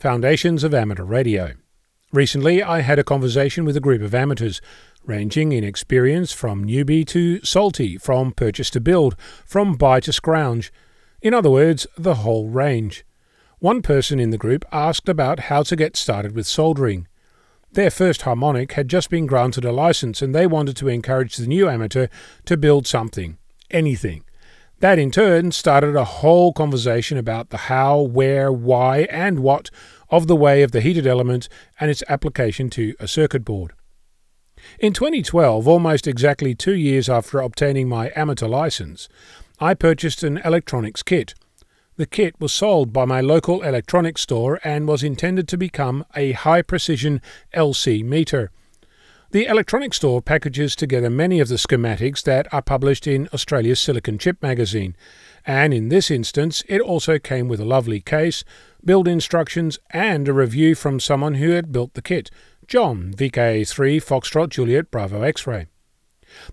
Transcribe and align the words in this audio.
Foundations 0.00 0.62
of 0.62 0.72
Amateur 0.72 1.02
Radio. 1.02 1.54
Recently, 2.12 2.62
I 2.62 2.82
had 2.82 3.00
a 3.00 3.04
conversation 3.04 3.64
with 3.64 3.76
a 3.76 3.80
group 3.80 4.00
of 4.00 4.14
amateurs, 4.14 4.60
ranging 5.04 5.50
in 5.50 5.64
experience 5.64 6.32
from 6.32 6.64
newbie 6.64 7.04
to 7.08 7.44
salty, 7.44 7.98
from 7.98 8.30
purchase 8.30 8.70
to 8.70 8.80
build, 8.80 9.16
from 9.44 9.74
buy 9.74 9.98
to 10.00 10.12
scrounge. 10.12 10.72
In 11.20 11.34
other 11.34 11.50
words, 11.50 11.84
the 11.96 12.16
whole 12.16 12.48
range. 12.48 13.04
One 13.58 13.82
person 13.82 14.20
in 14.20 14.30
the 14.30 14.38
group 14.38 14.64
asked 14.70 15.08
about 15.08 15.40
how 15.40 15.64
to 15.64 15.74
get 15.74 15.96
started 15.96 16.32
with 16.32 16.46
soldering. 16.46 17.08
Their 17.72 17.90
first 17.90 18.22
harmonic 18.22 18.74
had 18.74 18.86
just 18.86 19.10
been 19.10 19.26
granted 19.26 19.64
a 19.64 19.72
license 19.72 20.22
and 20.22 20.32
they 20.32 20.46
wanted 20.46 20.76
to 20.76 20.88
encourage 20.88 21.36
the 21.36 21.48
new 21.48 21.68
amateur 21.68 22.06
to 22.44 22.56
build 22.56 22.86
something, 22.86 23.36
anything. 23.68 24.22
That 24.80 24.98
in 24.98 25.10
turn 25.10 25.50
started 25.50 25.96
a 25.96 26.04
whole 26.04 26.52
conversation 26.52 27.18
about 27.18 27.50
the 27.50 27.56
how, 27.56 28.00
where, 28.00 28.52
why, 28.52 29.08
and 29.10 29.40
what 29.40 29.70
of 30.08 30.28
the 30.28 30.36
way 30.36 30.62
of 30.62 30.70
the 30.70 30.80
heated 30.80 31.06
element 31.06 31.48
and 31.80 31.90
its 31.90 32.04
application 32.08 32.70
to 32.70 32.94
a 33.00 33.08
circuit 33.08 33.44
board. 33.44 33.72
In 34.78 34.92
2012, 34.92 35.66
almost 35.66 36.06
exactly 36.06 36.54
two 36.54 36.74
years 36.74 37.08
after 37.08 37.40
obtaining 37.40 37.88
my 37.88 38.12
amateur 38.14 38.46
license, 38.46 39.08
I 39.58 39.74
purchased 39.74 40.22
an 40.22 40.38
electronics 40.44 41.02
kit. 41.02 41.34
The 41.96 42.06
kit 42.06 42.36
was 42.38 42.52
sold 42.52 42.92
by 42.92 43.04
my 43.04 43.20
local 43.20 43.62
electronics 43.62 44.20
store 44.20 44.60
and 44.62 44.86
was 44.86 45.02
intended 45.02 45.48
to 45.48 45.58
become 45.58 46.04
a 46.14 46.32
high 46.32 46.62
precision 46.62 47.20
LC 47.52 48.04
meter. 48.04 48.52
The 49.30 49.44
electronics 49.44 49.98
store 49.98 50.22
packages 50.22 50.74
together 50.74 51.10
many 51.10 51.38
of 51.38 51.48
the 51.48 51.56
schematics 51.56 52.22
that 52.22 52.50
are 52.50 52.62
published 52.62 53.06
in 53.06 53.28
Australia's 53.34 53.78
Silicon 53.78 54.16
Chip 54.16 54.42
magazine, 54.42 54.96
and 55.44 55.74
in 55.74 55.90
this 55.90 56.10
instance 56.10 56.64
it 56.66 56.80
also 56.80 57.18
came 57.18 57.46
with 57.46 57.60
a 57.60 57.66
lovely 57.66 58.00
case, 58.00 58.42
build 58.82 59.06
instructions, 59.06 59.78
and 59.90 60.28
a 60.28 60.32
review 60.32 60.74
from 60.74 60.98
someone 60.98 61.34
who 61.34 61.50
had 61.50 61.72
built 61.72 61.92
the 61.92 62.00
kit, 62.00 62.30
John, 62.66 63.12
VK3 63.14 64.02
Foxtrot 64.02 64.48
Juliet 64.48 64.90
Bravo 64.90 65.20
X 65.20 65.46
ray. 65.46 65.66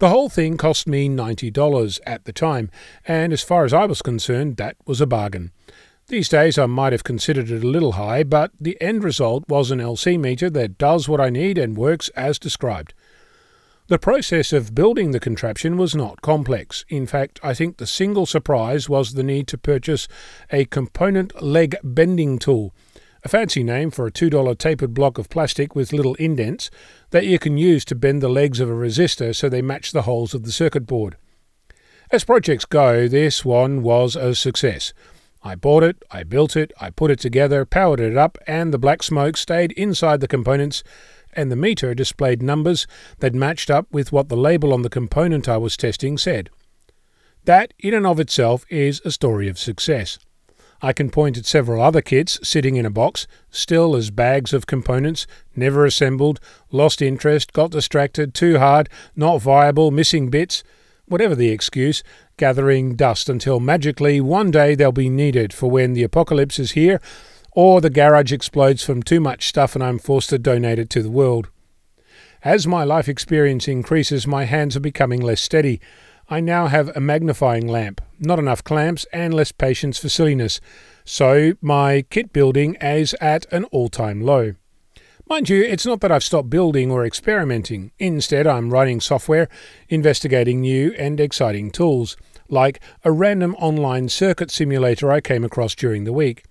The 0.00 0.08
whole 0.08 0.28
thing 0.28 0.56
cost 0.56 0.88
me 0.88 1.08
$90 1.08 2.00
at 2.04 2.24
the 2.24 2.32
time, 2.32 2.72
and 3.06 3.32
as 3.32 3.44
far 3.44 3.64
as 3.64 3.72
I 3.72 3.84
was 3.84 4.02
concerned, 4.02 4.56
that 4.56 4.76
was 4.84 5.00
a 5.00 5.06
bargain. 5.06 5.52
These 6.08 6.28
days 6.28 6.58
I 6.58 6.66
might 6.66 6.92
have 6.92 7.02
considered 7.02 7.50
it 7.50 7.64
a 7.64 7.66
little 7.66 7.92
high, 7.92 8.24
but 8.24 8.50
the 8.60 8.76
end 8.80 9.02
result 9.02 9.44
was 9.48 9.70
an 9.70 9.78
LC 9.78 10.20
meter 10.20 10.50
that 10.50 10.76
does 10.76 11.08
what 11.08 11.20
I 11.20 11.30
need 11.30 11.56
and 11.56 11.78
works 11.78 12.10
as 12.10 12.38
described. 12.38 12.92
The 13.86 13.98
process 13.98 14.52
of 14.52 14.74
building 14.74 15.12
the 15.12 15.20
contraption 15.20 15.78
was 15.78 15.94
not 15.94 16.20
complex. 16.20 16.84
In 16.90 17.06
fact, 17.06 17.40
I 17.42 17.54
think 17.54 17.78
the 17.78 17.86
single 17.86 18.26
surprise 18.26 18.86
was 18.86 19.14
the 19.14 19.22
need 19.22 19.48
to 19.48 19.58
purchase 19.58 20.06
a 20.50 20.66
component 20.66 21.42
leg 21.42 21.76
bending 21.82 22.38
tool, 22.38 22.74
a 23.24 23.28
fancy 23.30 23.62
name 23.62 23.90
for 23.90 24.06
a 24.06 24.12
$2 24.12 24.58
tapered 24.58 24.92
block 24.92 25.16
of 25.16 25.30
plastic 25.30 25.74
with 25.74 25.94
little 25.94 26.14
indents 26.16 26.70
that 27.10 27.26
you 27.26 27.38
can 27.38 27.56
use 27.56 27.82
to 27.86 27.94
bend 27.94 28.22
the 28.22 28.28
legs 28.28 28.60
of 28.60 28.68
a 28.68 28.74
resistor 28.74 29.34
so 29.34 29.48
they 29.48 29.62
match 29.62 29.92
the 29.92 30.02
holes 30.02 30.34
of 30.34 30.44
the 30.44 30.52
circuit 30.52 30.86
board. 30.86 31.16
As 32.10 32.24
projects 32.24 32.66
go, 32.66 33.08
this 33.08 33.42
one 33.42 33.82
was 33.82 34.16
a 34.16 34.34
success. 34.34 34.92
I 35.46 35.54
bought 35.54 35.82
it, 35.82 36.02
I 36.10 36.22
built 36.22 36.56
it, 36.56 36.72
I 36.80 36.88
put 36.88 37.10
it 37.10 37.20
together, 37.20 37.66
powered 37.66 38.00
it 38.00 38.16
up, 38.16 38.38
and 38.46 38.72
the 38.72 38.78
black 38.78 39.02
smoke 39.02 39.36
stayed 39.36 39.72
inside 39.72 40.20
the 40.20 40.26
components 40.26 40.82
and 41.34 41.52
the 41.52 41.56
meter 41.56 41.94
displayed 41.94 42.42
numbers 42.42 42.86
that 43.18 43.34
matched 43.34 43.70
up 43.70 43.86
with 43.92 44.10
what 44.10 44.30
the 44.30 44.36
label 44.36 44.72
on 44.72 44.82
the 44.82 44.88
component 44.88 45.48
I 45.48 45.58
was 45.58 45.76
testing 45.76 46.16
said. 46.16 46.48
That, 47.44 47.74
in 47.78 47.92
and 47.92 48.06
of 48.06 48.18
itself, 48.18 48.64
is 48.70 49.02
a 49.04 49.10
story 49.10 49.48
of 49.48 49.58
success. 49.58 50.18
I 50.80 50.92
can 50.92 51.10
point 51.10 51.36
at 51.36 51.46
several 51.46 51.82
other 51.82 52.02
kits 52.02 52.38
sitting 52.42 52.76
in 52.76 52.86
a 52.86 52.90
box, 52.90 53.26
still 53.50 53.96
as 53.96 54.10
bags 54.10 54.52
of 54.52 54.66
components, 54.66 55.26
never 55.54 55.84
assembled, 55.84 56.40
lost 56.70 57.02
interest, 57.02 57.52
got 57.52 57.70
distracted, 57.70 58.34
too 58.34 58.58
hard, 58.58 58.88
not 59.14 59.42
viable, 59.42 59.90
missing 59.90 60.30
bits, 60.30 60.64
whatever 61.06 61.34
the 61.34 61.50
excuse, 61.50 62.02
gathering 62.36 62.96
dust 62.96 63.28
until 63.28 63.60
magically 63.60 64.20
one 64.20 64.50
day 64.50 64.74
they'll 64.74 64.92
be 64.92 65.08
needed 65.08 65.52
for 65.52 65.70
when 65.70 65.92
the 65.92 66.02
apocalypse 66.02 66.58
is 66.58 66.72
here 66.72 67.00
or 67.52 67.80
the 67.80 67.90
garage 67.90 68.32
explodes 68.32 68.82
from 68.82 69.02
too 69.02 69.20
much 69.20 69.48
stuff 69.48 69.74
and 69.74 69.84
I'm 69.84 69.98
forced 69.98 70.30
to 70.30 70.38
donate 70.38 70.78
it 70.78 70.90
to 70.90 71.02
the 71.02 71.10
world. 71.10 71.48
As 72.42 72.66
my 72.66 72.84
life 72.84 73.08
experience 73.08 73.68
increases, 73.68 74.26
my 74.26 74.44
hands 74.44 74.76
are 74.76 74.80
becoming 74.80 75.20
less 75.20 75.40
steady. 75.40 75.80
I 76.28 76.40
now 76.40 76.66
have 76.66 76.94
a 76.94 77.00
magnifying 77.00 77.66
lamp, 77.66 78.00
not 78.18 78.38
enough 78.38 78.64
clamps, 78.64 79.06
and 79.12 79.32
less 79.32 79.52
patience 79.52 79.98
for 79.98 80.08
silliness, 80.08 80.60
so 81.04 81.54
my 81.60 82.04
kit 82.10 82.32
building 82.32 82.76
is 82.80 83.14
at 83.20 83.50
an 83.52 83.64
all 83.64 83.88
time 83.88 84.20
low. 84.20 84.54
Mind 85.26 85.48
you, 85.48 85.62
it's 85.62 85.86
not 85.86 86.02
that 86.02 86.12
I've 86.12 86.22
stopped 86.22 86.50
building 86.50 86.90
or 86.90 87.06
experimenting. 87.06 87.92
Instead, 87.98 88.46
I'm 88.46 88.68
writing 88.68 89.00
software, 89.00 89.48
investigating 89.88 90.60
new 90.60 90.92
and 90.98 91.18
exciting 91.18 91.70
tools, 91.70 92.18
like 92.50 92.78
a 93.04 93.10
random 93.10 93.54
online 93.54 94.10
circuit 94.10 94.50
simulator 94.50 95.10
I 95.10 95.22
came 95.22 95.42
across 95.42 95.74
during 95.74 96.04
the 96.04 96.12
week. 96.12 96.44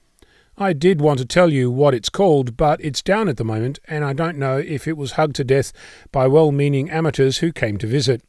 I 0.58 0.74
did 0.74 1.02
want 1.02 1.20
to 1.20 1.26
tell 1.26 1.54
you 1.54 1.70
what 1.70 1.94
it's 1.94 2.10
called, 2.10 2.58
but 2.58 2.84
it's 2.84 3.04
down 3.04 3.30
at 3.30 3.38
the 3.38 3.46
moment, 3.46 3.78
and 3.88 4.04
I 4.04 4.14
don't 4.14 4.40
know 4.40 4.58
if 4.58 4.88
it 4.88 4.98
was 4.98 5.14
hugged 5.14 5.36
to 5.36 5.44
death 5.44 5.72
by 6.12 6.26
well 6.26 6.52
meaning 6.52 6.90
amateurs 6.90 7.38
who 7.38 7.52
came 7.52 7.78
to 7.78 7.86
visit. 7.86 8.24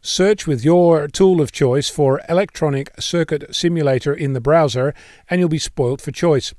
Search 0.00 0.46
with 0.46 0.64
your 0.64 1.08
tool 1.08 1.40
of 1.40 1.50
choice 1.50 1.90
for 1.90 2.20
Electronic 2.28 2.92
Circuit 3.00 3.52
Simulator 3.52 4.14
in 4.14 4.34
the 4.34 4.40
browser, 4.40 4.94
and 5.28 5.40
you'll 5.40 5.48
be 5.48 5.58
spoilt 5.58 6.00
for 6.00 6.12
choice. 6.12 6.54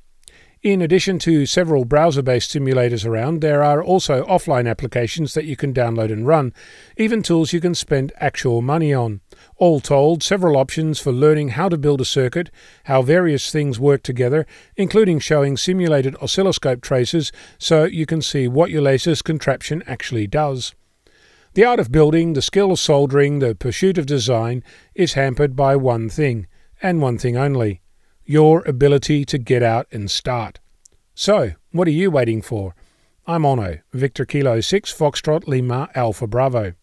In 0.66 0.82
addition 0.82 1.20
to 1.20 1.46
several 1.46 1.86
browser 1.86 2.24
based 2.24 2.50
simulators 2.50 3.06
around, 3.06 3.42
there 3.42 3.64
are 3.64 3.84
also 3.84 4.26
offline 4.26 4.68
applications 4.68 5.36
that 5.36 5.46
you 5.46 5.56
can 5.56 5.76
download 5.76 6.12
and 6.12 6.26
run, 6.26 6.54
even 6.98 7.22
tools 7.22 7.54
you 7.54 7.62
can 7.62 7.76
spend 7.76 8.12
actual 8.16 8.64
money 8.64 8.92
on. 8.92 9.22
All 9.58 9.80
told, 9.80 10.24
several 10.24 10.58
options 10.58 11.00
for 11.00 11.12
learning 11.12 11.50
how 11.50 11.70
to 11.70 11.78
build 11.78 12.02
a 12.02 12.04
circuit, 12.04 12.50
how 12.86 13.04
various 13.04 13.52
things 13.52 13.80
work 13.80 14.02
together, 14.02 14.48
including 14.76 15.20
showing 15.20 15.56
simulated 15.56 16.16
oscilloscope 16.20 16.82
traces 16.82 17.32
so 17.60 17.84
you 17.84 18.08
can 18.08 18.24
see 18.24 18.48
what 18.48 18.72
your 18.72 18.82
latest 18.82 19.24
contraption 19.24 19.84
actually 19.86 20.26
does. 20.26 20.74
The 21.54 21.64
art 21.64 21.80
of 21.80 21.92
building, 21.92 22.34
the 22.34 22.42
skill 22.42 22.72
of 22.72 22.80
soldering, 22.80 23.38
the 23.38 23.54
pursuit 23.54 24.00
of 24.00 24.08
design 24.08 24.64
is 24.96 25.14
hampered 25.14 25.56
by 25.56 25.76
one 25.76 26.10
thing, 26.10 26.48
and 26.82 27.04
one 27.04 27.20
thing 27.20 27.38
only 27.38 27.82
your 28.26 28.64
ability 28.68 29.24
to 29.26 29.38
get 29.38 29.62
out 29.62 29.88
and 29.92 30.10
start. 30.10 30.60
So, 31.14 31.52
what 31.72 31.88
are 31.88 31.92
you 31.92 32.10
waiting 32.10 32.42
for? 32.42 32.76
I'm 33.28 33.44
Onno, 33.44 33.82
Victor 33.94 34.26
Kilo 34.26 34.60
6 34.62 34.94
Foxtrot 34.94 35.48
Lima 35.48 35.90
Alpha 35.96 36.28
Bravo. 36.28 36.74